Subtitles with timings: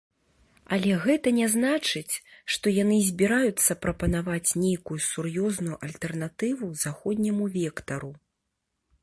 [0.75, 2.15] Але гэта не значыць,
[2.55, 8.11] што яны збіраюцца прапанаваць нейкую сур'ёзную альтэрнатыву заходняму вектару.